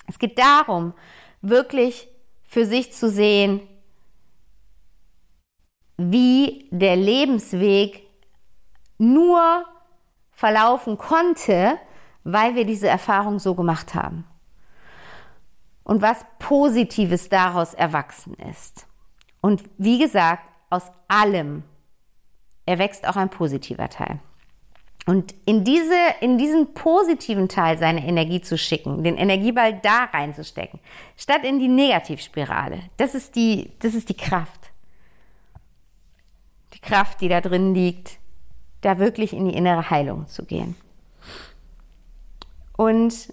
[0.08, 0.94] Es geht darum,
[1.42, 2.08] wirklich
[2.44, 3.60] für sich zu sehen,
[6.00, 8.06] wie der Lebensweg
[8.96, 9.64] nur
[10.32, 11.78] verlaufen konnte,
[12.24, 14.24] weil wir diese Erfahrung so gemacht haben.
[15.84, 18.86] Und was Positives daraus erwachsen ist.
[19.42, 21.64] Und wie gesagt, aus allem
[22.64, 24.20] erwächst auch ein positiver Teil.
[25.06, 30.78] Und in, diese, in diesen positiven Teil seine Energie zu schicken, den Energieball da reinzustecken,
[31.16, 34.59] statt in die Negativspirale, das ist die, das ist die Kraft
[36.82, 38.18] Kraft, die da drin liegt,
[38.80, 40.76] da wirklich in die innere Heilung zu gehen.
[42.76, 43.32] Und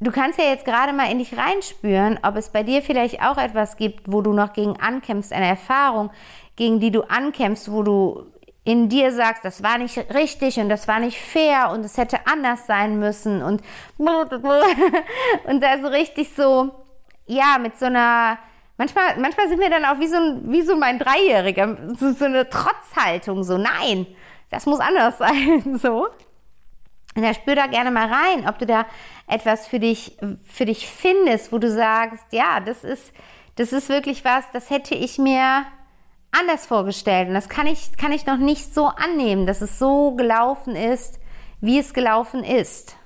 [0.00, 3.36] du kannst ja jetzt gerade mal in dich reinspüren, ob es bei dir vielleicht auch
[3.36, 6.10] etwas gibt, wo du noch gegen ankämpfst, eine Erfahrung,
[6.56, 8.26] gegen die du ankämpfst, wo du
[8.64, 12.26] in dir sagst, das war nicht richtig und das war nicht fair und es hätte
[12.26, 13.62] anders sein müssen und
[13.98, 16.70] und da so richtig so
[17.26, 18.38] ja mit so einer
[18.76, 22.24] Manchmal, manchmal sind wir dann auch wie so, ein, wie so mein Dreijähriger, so, so
[22.24, 24.06] eine Trotzhaltung, so nein,
[24.50, 26.08] das muss anders sein, so.
[27.16, 28.86] Und da spür da gerne mal rein, ob du da
[29.28, 33.12] etwas für dich, für dich findest, wo du sagst, ja, das ist,
[33.54, 35.64] das ist wirklich was, das hätte ich mir
[36.32, 37.28] anders vorgestellt.
[37.28, 41.20] Und das kann ich, kann ich noch nicht so annehmen, dass es so gelaufen ist,
[41.60, 42.96] wie es gelaufen ist.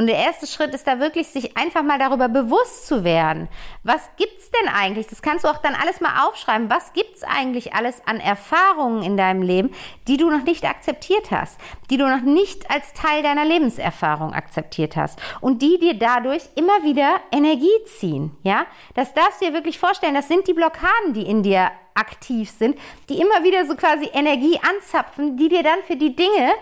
[0.00, 3.48] Und der erste Schritt ist da wirklich, sich einfach mal darüber bewusst zu werden.
[3.82, 5.08] Was gibt's denn eigentlich?
[5.08, 6.70] Das kannst du auch dann alles mal aufschreiben.
[6.70, 9.74] Was gibt's eigentlich alles an Erfahrungen in deinem Leben,
[10.06, 14.94] die du noch nicht akzeptiert hast, die du noch nicht als Teil deiner Lebenserfahrung akzeptiert
[14.94, 17.66] hast und die dir dadurch immer wieder Energie
[17.98, 18.66] ziehen, ja?
[18.94, 20.14] Das darfst du dir wirklich vorstellen.
[20.14, 24.60] Das sind die Blockaden, die in dir aktiv sind, die immer wieder so quasi Energie
[24.62, 26.52] anzapfen, die dir dann für die Dinge,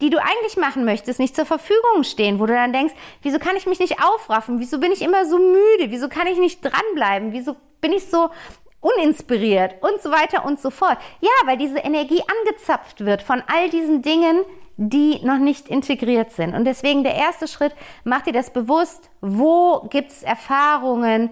[0.00, 3.56] die du eigentlich machen möchtest, nicht zur Verfügung stehen, wo du dann denkst, wieso kann
[3.56, 4.60] ich mich nicht aufraffen?
[4.60, 5.90] Wieso bin ich immer so müde?
[5.90, 7.32] Wieso kann ich nicht dranbleiben?
[7.32, 8.30] Wieso bin ich so
[8.80, 10.98] uninspiriert und so weiter und so fort?
[11.20, 14.40] Ja, weil diese Energie angezapft wird von all diesen Dingen,
[14.76, 16.54] die noch nicht integriert sind.
[16.54, 21.30] Und deswegen der erste Schritt, mach dir das bewusst, wo gibt es Erfahrungen,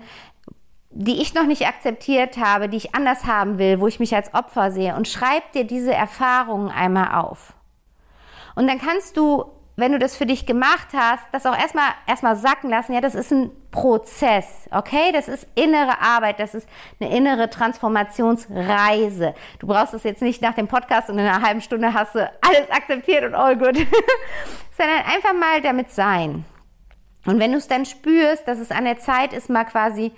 [0.90, 4.34] die ich noch nicht akzeptiert habe, die ich anders haben will, wo ich mich als
[4.34, 7.54] Opfer sehe und schreib dir diese Erfahrungen einmal auf.
[8.58, 9.44] Und dann kannst du,
[9.76, 12.92] wenn du das für dich gemacht hast, das auch erstmal, erstmal sacken lassen.
[12.92, 15.12] Ja, das ist ein Prozess, okay?
[15.12, 16.68] Das ist innere Arbeit, das ist
[16.98, 19.36] eine innere Transformationsreise.
[19.60, 22.28] Du brauchst es jetzt nicht nach dem Podcast und in einer halben Stunde hast du
[22.40, 23.76] alles akzeptiert und all good,
[24.76, 26.44] sondern einfach mal damit sein.
[27.26, 30.10] Und wenn du es dann spürst, dass es an der Zeit ist, mal quasi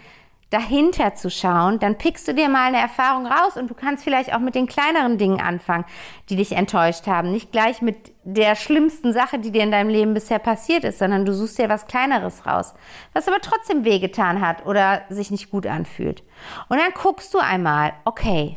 [0.51, 4.35] dahinter zu schauen, dann pickst du dir mal eine Erfahrung raus und du kannst vielleicht
[4.35, 5.85] auch mit den kleineren Dingen anfangen,
[6.29, 7.31] die dich enttäuscht haben.
[7.31, 11.25] Nicht gleich mit der schlimmsten Sache, die dir in deinem Leben bisher passiert ist, sondern
[11.25, 12.75] du suchst dir was Kleineres raus,
[13.13, 16.25] was aber trotzdem wehgetan hat oder sich nicht gut anfühlt.
[16.69, 18.57] Und dann guckst du einmal, okay,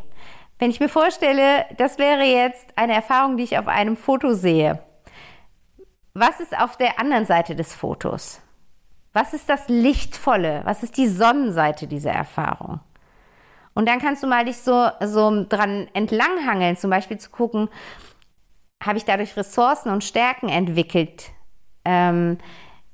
[0.57, 4.83] wenn ich mir vorstelle, das wäre jetzt eine Erfahrung, die ich auf einem Foto sehe.
[6.15, 8.42] Was ist auf der anderen Seite des Fotos?
[9.13, 10.61] Was ist das Lichtvolle?
[10.65, 12.79] Was ist die Sonnenseite dieser Erfahrung?
[13.75, 17.69] Und dann kannst du mal dich so, so dran entlanghangeln, zum Beispiel zu gucken,
[18.83, 21.31] habe ich dadurch Ressourcen und Stärken entwickelt?
[21.85, 22.37] Ähm,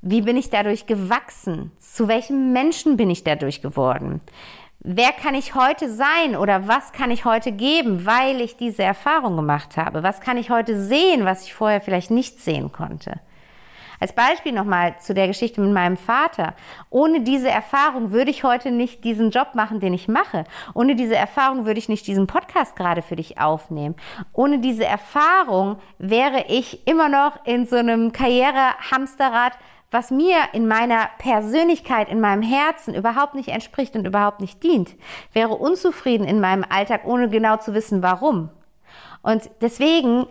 [0.02, 1.72] wie bin ich dadurch gewachsen?
[1.80, 4.22] Zu welchem Menschen bin ich dadurch geworden?
[4.80, 9.36] Wer kann ich heute sein oder was kann ich heute geben, weil ich diese Erfahrung
[9.36, 10.04] gemacht habe?
[10.04, 13.20] Was kann ich heute sehen, was ich vorher vielleicht nicht sehen konnte?
[14.00, 16.54] Als Beispiel nochmal zu der Geschichte mit meinem Vater.
[16.90, 20.46] Ohne diese Erfahrung würde ich heute nicht diesen Job machen, den ich mache.
[20.74, 23.96] Ohne diese Erfahrung würde ich nicht diesen Podcast gerade für dich aufnehmen.
[24.32, 29.54] Ohne diese Erfahrung wäre ich immer noch in so einem Karrierehamsterrad,
[29.92, 34.96] was mir in meiner Persönlichkeit, in meinem Herzen überhaupt nicht entspricht und überhaupt nicht dient.
[35.34, 38.50] Wäre unzufrieden in meinem Alltag, ohne genau zu wissen, warum.
[39.22, 40.28] Und deswegen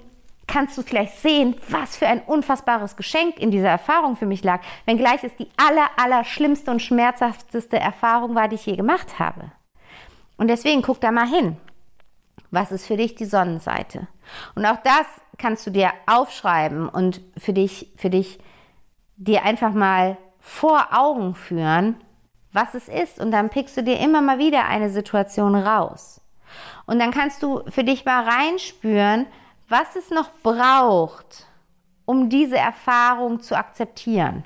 [0.49, 4.63] kannst du vielleicht sehen, was für ein unfassbares Geschenk in dieser Erfahrung für mich lag,
[4.87, 9.53] wenngleich es die aller, aller schlimmste und schmerzhafteste Erfahrung war, die ich je gemacht habe.
[10.37, 11.57] Und deswegen guck da mal hin.
[12.51, 14.09] Was ist für dich die Sonnenseite?
[14.55, 15.07] Und auch das
[15.37, 18.39] kannst du dir aufschreiben und für dich, für dich
[19.17, 21.97] dir einfach mal vor Augen führen,
[22.53, 23.21] was es ist.
[23.21, 26.23] Und dann pickst du dir immer mal wieder eine Situation raus.
[26.87, 29.27] Und dann kannst du für dich mal reinspüren,
[29.69, 31.47] was es noch braucht,
[32.05, 34.45] um diese Erfahrung zu akzeptieren.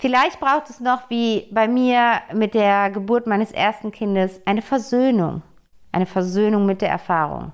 [0.00, 5.42] Vielleicht braucht es noch, wie bei mir mit der Geburt meines ersten Kindes, eine Versöhnung,
[5.90, 7.52] eine Versöhnung mit der Erfahrung.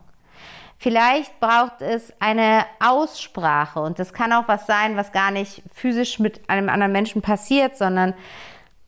[0.76, 6.18] Vielleicht braucht es eine Aussprache und das kann auch was sein, was gar nicht physisch
[6.18, 8.12] mit einem anderen Menschen passiert, sondern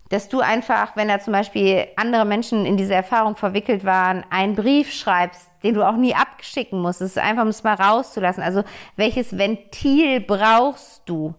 [0.09, 4.55] dass du einfach, wenn da zum Beispiel andere Menschen in diese Erfahrung verwickelt waren, einen
[4.55, 7.01] Brief schreibst, den du auch nie abschicken musst.
[7.01, 8.43] Es ist einfach, um es mal rauszulassen.
[8.43, 8.63] Also
[8.97, 11.35] welches Ventil brauchst du,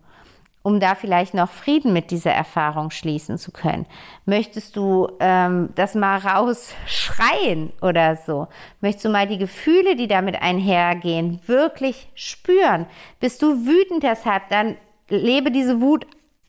[0.63, 3.85] um da vielleicht noch Frieden mit dieser Erfahrung schließen zu können?
[4.25, 8.49] Möchtest du ähm, das mal rausschreien oder so?
[8.81, 12.85] Möchtest du mal die Gefühle, die damit einhergehen, wirklich spüren?
[13.21, 14.75] Bist du wütend deshalb, dann
[15.07, 16.05] lebe diese Wut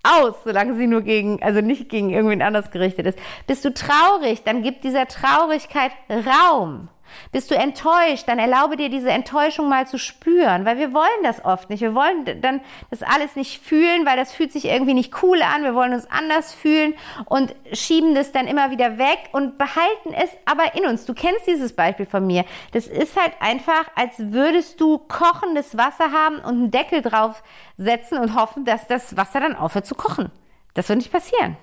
[0.08, 3.18] aus, solange sie nur gegen, also nicht gegen irgendwen anders gerichtet ist.
[3.46, 6.88] Bist du traurig, dann gib dieser Traurigkeit Raum.
[7.32, 11.44] Bist du enttäuscht, dann erlaube dir diese Enttäuschung mal zu spüren, weil wir wollen das
[11.44, 11.80] oft nicht.
[11.80, 15.62] Wir wollen dann das alles nicht fühlen, weil das fühlt sich irgendwie nicht cool an.
[15.62, 16.94] Wir wollen uns anders fühlen
[17.26, 21.04] und schieben das dann immer wieder weg und behalten es aber in uns.
[21.06, 22.44] Du kennst dieses Beispiel von mir.
[22.72, 27.42] Das ist halt einfach, als würdest du kochendes Wasser haben und einen Deckel drauf
[27.76, 30.30] setzen und hoffen, dass das Wasser dann aufhört zu kochen.
[30.74, 31.56] Das wird nicht passieren.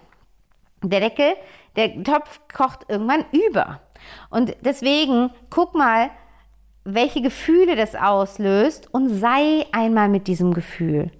[0.81, 1.35] Der Deckel,
[1.75, 3.81] der Topf kocht irgendwann über.
[4.29, 6.09] Und deswegen guck mal,
[6.83, 11.11] welche Gefühle das auslöst und sei einmal mit diesem Gefühl.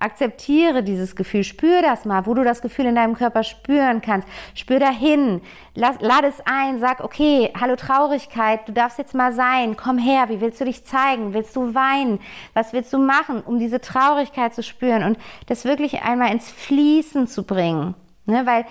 [0.00, 4.26] Akzeptiere dieses Gefühl, spür das mal, wo du das Gefühl in deinem Körper spüren kannst.
[4.54, 5.42] Spür dahin,
[5.74, 10.30] lass, lade es ein, sag, okay, hallo Traurigkeit, du darfst jetzt mal sein, komm her,
[10.30, 11.34] wie willst du dich zeigen?
[11.34, 12.18] Willst du weinen?
[12.54, 17.26] Was willst du machen, um diese Traurigkeit zu spüren und das wirklich einmal ins Fließen
[17.26, 17.94] zu bringen?
[18.26, 18.64] Ne, weil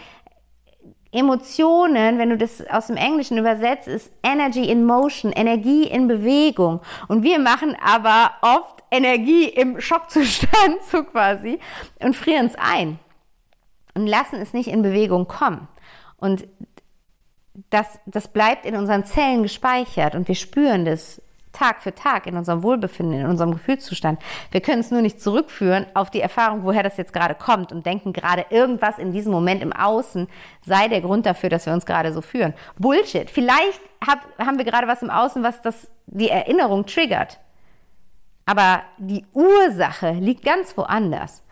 [1.12, 6.82] Emotionen, wenn du das aus dem Englischen übersetzt, ist Energy in Motion, Energie in Bewegung.
[7.08, 11.60] Und wir machen aber oft Energie im Schockzustand, so quasi,
[12.00, 13.00] und frieren es ein
[13.96, 15.68] und lassen es nicht in Bewegung kommen.
[16.18, 16.48] Und
[17.70, 22.38] das, das bleibt in unseren Zellen gespeichert und wir spüren das Tag für Tag in
[22.38, 24.20] unserem Wohlbefinden, in unserem Gefühlszustand.
[24.52, 27.86] Wir können es nur nicht zurückführen auf die Erfahrung, woher das jetzt gerade kommt und
[27.86, 30.28] denken gerade irgendwas in diesem Moment im Außen
[30.66, 32.54] sei der Grund dafür, dass wir uns gerade so führen.
[32.78, 33.30] Bullshit.
[33.30, 37.40] Vielleicht hab, haben wir gerade was im Außen, was das, die Erinnerung triggert.
[38.46, 41.44] Aber die Ursache liegt ganz woanders.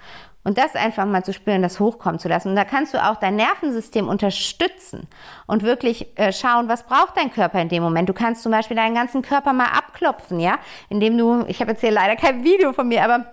[0.47, 2.47] Und das einfach mal zu spüren, das hochkommen zu lassen.
[2.47, 5.09] Und da kannst du auch dein Nervensystem unterstützen
[5.45, 8.07] und wirklich äh, schauen, was braucht dein Körper in dem Moment.
[8.07, 10.57] Du kannst zum Beispiel deinen ganzen Körper mal abklopfen, ja,
[10.87, 13.25] indem du, ich habe jetzt hier leider kein Video von mir, aber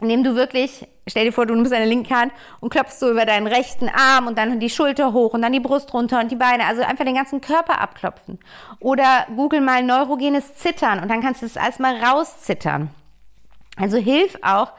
[0.00, 3.26] indem du wirklich, stell dir vor, du nimmst deine linke Hand und klopfst so über
[3.26, 6.36] deinen rechten Arm und dann die Schulter hoch und dann die Brust runter und die
[6.36, 8.40] Beine, also einfach den ganzen Körper abklopfen.
[8.80, 12.90] Oder google mal neurogenes Zittern und dann kannst du das alles mal rauszittern.
[13.76, 14.72] Also hilf auch,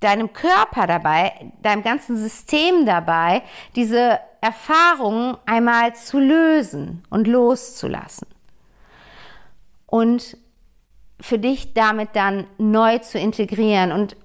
[0.00, 3.42] deinem Körper dabei, deinem ganzen System dabei,
[3.76, 8.26] diese Erfahrungen einmal zu lösen und loszulassen.
[9.86, 10.38] Und
[11.20, 13.92] für dich damit dann neu zu integrieren.
[13.92, 14.16] Und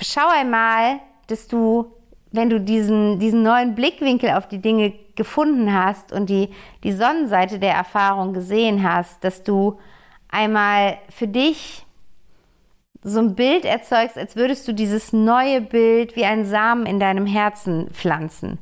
[0.00, 1.92] schau einmal, dass du,
[2.32, 6.50] wenn du diesen, diesen neuen Blickwinkel auf die Dinge gefunden hast und die,
[6.82, 9.78] die Sonnenseite der Erfahrung gesehen hast, dass du
[10.28, 11.86] einmal für dich
[13.08, 17.26] so ein Bild erzeugst, als würdest du dieses neue Bild wie ein Samen in deinem
[17.26, 18.58] Herzen pflanzen.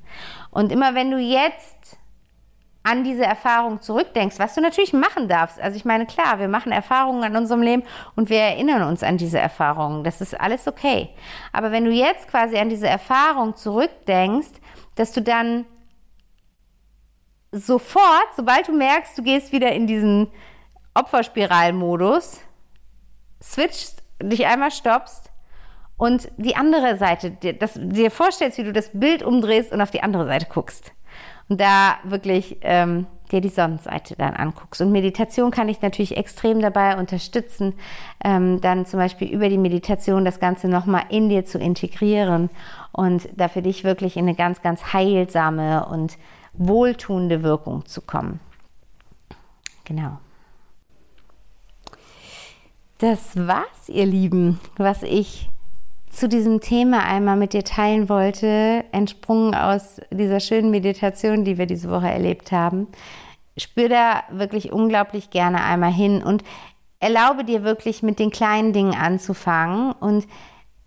[0.50, 1.98] Und immer wenn du jetzt
[2.86, 5.60] an diese Erfahrung zurückdenkst, was du natürlich machen darfst.
[5.60, 7.82] Also ich meine, klar, wir machen Erfahrungen an unserem Leben
[8.14, 10.04] und wir erinnern uns an diese Erfahrungen.
[10.04, 11.08] Das ist alles okay.
[11.52, 14.52] Aber wenn du jetzt quasi an diese Erfahrung zurückdenkst,
[14.94, 15.64] dass du dann
[17.50, 20.28] sofort, sobald du merkst, du gehst wieder in diesen
[20.94, 22.40] Opferspiralmodus,
[23.42, 25.30] switchst dich einmal stoppst
[25.96, 29.90] und die andere Seite, dir, das, dir vorstellst, wie du das Bild umdrehst und auf
[29.90, 30.92] die andere Seite guckst.
[31.48, 34.80] Und da wirklich ähm, dir die Sonnenseite dann anguckst.
[34.80, 37.74] Und Meditation kann ich natürlich extrem dabei unterstützen,
[38.22, 42.50] ähm, dann zum Beispiel über die Meditation das Ganze nochmal in dir zu integrieren
[42.92, 46.18] und da für dich wirklich in eine ganz, ganz heilsame und
[46.52, 48.40] wohltuende Wirkung zu kommen.
[49.84, 50.18] Genau.
[52.98, 55.50] Das war's, ihr Lieben, was ich
[56.08, 61.66] zu diesem Thema einmal mit dir teilen wollte, entsprungen aus dieser schönen Meditation, die wir
[61.66, 62.88] diese Woche erlebt haben.
[63.58, 66.42] Spür da wirklich unglaublich gerne einmal hin und
[66.98, 70.26] erlaube dir wirklich mit den kleinen Dingen anzufangen und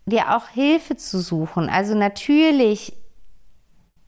[0.07, 1.69] dir auch Hilfe zu suchen.
[1.69, 2.93] Also natürlich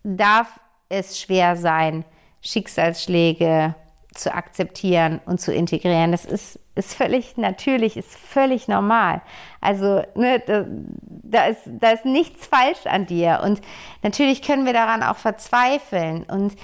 [0.04, 0.60] darf
[0.90, 2.04] es schwer sein,
[2.42, 3.76] Schicksalsschläge
[4.16, 6.12] zu akzeptieren und zu integrieren.
[6.12, 9.22] Das ist, ist völlig natürlich, ist völlig normal.
[9.62, 10.65] Also ne, da,
[11.08, 13.41] da, ist, da ist nichts falsch an dir.
[13.44, 13.62] Und
[14.04, 16.24] natürlich können wir daran auch verzweifeln.
[16.24, 16.56] Und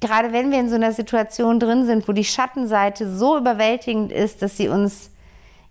[0.00, 4.42] gerade wenn wir in so einer Situation drin sind, wo die Schattenseite so überwältigend ist,
[4.42, 5.10] dass sie uns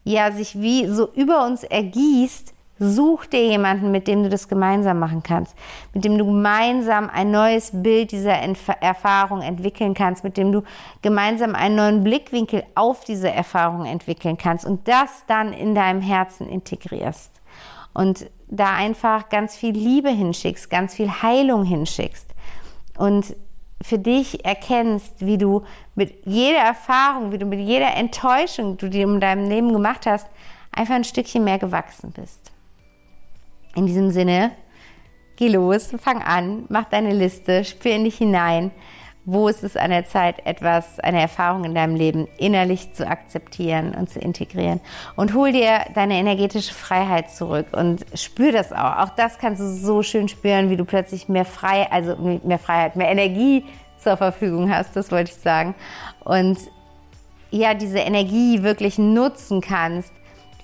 [0.03, 4.99] ja sich wie so über uns ergießt, Such dir jemanden, mit dem du das gemeinsam
[4.99, 5.55] machen kannst,
[5.93, 10.63] mit dem du gemeinsam ein neues Bild dieser Erfahrung entwickeln kannst, mit dem du
[11.01, 16.47] gemeinsam einen neuen Blickwinkel auf diese Erfahrung entwickeln kannst und das dann in deinem Herzen
[16.47, 17.31] integrierst.
[17.93, 22.33] Und da einfach ganz viel Liebe hinschickst, ganz viel Heilung hinschickst
[22.97, 23.35] und
[23.81, 25.63] für dich erkennst, wie du
[25.95, 30.27] mit jeder Erfahrung, wie du mit jeder Enttäuschung, die du in deinem Leben gemacht hast,
[30.71, 32.51] einfach ein Stückchen mehr gewachsen bist.
[33.75, 34.51] In diesem Sinne,
[35.36, 38.71] geh los, fang an, mach deine Liste, spür in dich hinein.
[39.25, 43.93] Wo ist es an der Zeit, etwas, eine Erfahrung in deinem Leben innerlich zu akzeptieren
[43.93, 44.79] und zu integrieren?
[45.15, 48.98] Und hol dir deine energetische Freiheit zurück und spür das auch.
[48.98, 52.96] Auch das kannst du so schön spüren, wie du plötzlich mehr frei, also mehr Freiheit,
[52.96, 53.65] mehr Energie
[54.00, 55.75] zur Verfügung hast, das wollte ich sagen.
[56.23, 56.58] Und
[57.52, 60.12] ja, diese Energie wirklich nutzen kannst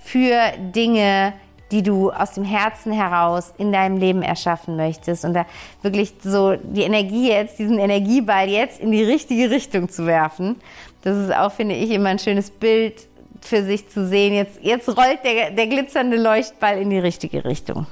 [0.02, 1.34] für Dinge,
[1.72, 5.46] die du aus dem Herzen heraus in deinem Leben erschaffen möchtest und da
[5.82, 10.58] wirklich so die Energie jetzt, diesen Energieball jetzt in die richtige Richtung zu werfen.
[11.02, 13.08] Das ist auch, finde ich, immer ein schönes Bild
[13.42, 14.34] für sich zu sehen.
[14.34, 17.88] Jetzt, jetzt rollt der, der glitzernde Leuchtball in die richtige Richtung.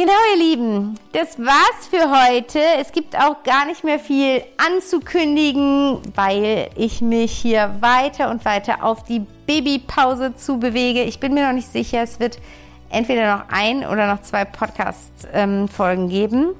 [0.00, 2.58] Genau, ihr Lieben, das war's für heute.
[2.80, 8.82] Es gibt auch gar nicht mehr viel anzukündigen, weil ich mich hier weiter und weiter
[8.82, 11.02] auf die Babypause zu bewege.
[11.02, 12.38] Ich bin mir noch nicht sicher, es wird
[12.88, 16.54] entweder noch ein oder noch zwei Podcast-Folgen geben.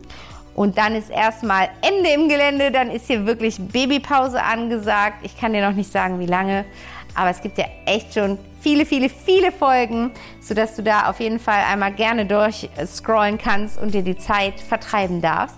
[0.54, 5.20] Und dann ist erstmal Ende im Gelände, dann ist hier wirklich Babypause angesagt.
[5.22, 6.66] Ich kann dir noch nicht sagen, wie lange,
[7.14, 11.38] aber es gibt ja echt schon viele, viele, viele Folgen, sodass du da auf jeden
[11.38, 15.56] Fall einmal gerne durchscrollen kannst und dir die Zeit vertreiben darfst.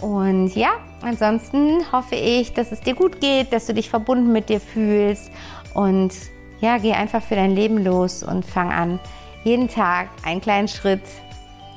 [0.00, 0.72] Und ja,
[1.02, 5.30] ansonsten hoffe ich, dass es dir gut geht, dass du dich verbunden mit dir fühlst
[5.72, 6.12] und
[6.60, 9.00] ja, geh einfach für dein Leben los und fang an,
[9.44, 11.02] jeden Tag einen kleinen Schritt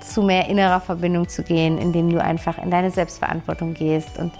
[0.01, 4.31] zu mehr innerer Verbindung zu gehen, indem du einfach in deine Selbstverantwortung gehst und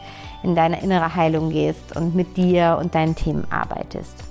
[0.44, 4.27] in deine innere Heilung gehst und mit dir und deinen Themen arbeitest.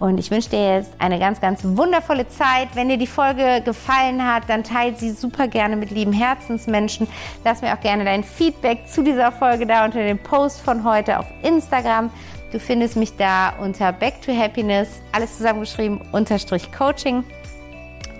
[0.00, 2.68] Und ich wünsche dir jetzt eine ganz, ganz wundervolle Zeit.
[2.74, 7.06] Wenn dir die Folge gefallen hat, dann teile sie super gerne mit lieben Herzensmenschen.
[7.44, 11.18] Lass mir auch gerne dein Feedback zu dieser Folge da unter dem Post von heute
[11.18, 12.10] auf Instagram.
[12.50, 17.22] Du findest mich da unter Back to Happiness, alles zusammengeschrieben, unterstrich Coaching.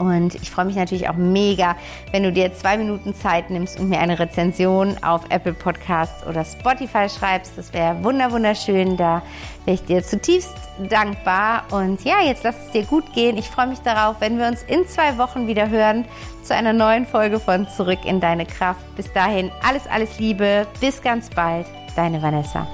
[0.00, 1.76] Und ich freue mich natürlich auch mega,
[2.10, 6.42] wenn du dir zwei Minuten Zeit nimmst und mir eine Rezension auf Apple Podcast oder
[6.42, 7.58] Spotify schreibst.
[7.58, 8.96] Das wäre wunderschön.
[8.96, 9.22] Da
[9.66, 10.54] wäre ich dir zutiefst
[10.88, 11.64] dankbar.
[11.70, 13.36] Und ja, jetzt lass es dir gut gehen.
[13.36, 16.06] Ich freue mich darauf, wenn wir uns in zwei Wochen wieder hören
[16.42, 18.80] zu einer neuen Folge von Zurück in deine Kraft.
[18.96, 20.66] Bis dahin alles, alles Liebe.
[20.80, 21.66] Bis ganz bald.
[21.94, 22.66] Deine Vanessa.